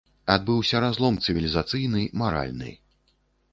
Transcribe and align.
Адбыўся 0.35 0.81
разлом 0.85 1.19
цывілізацыйны, 1.27 2.01
маральны. 2.25 2.75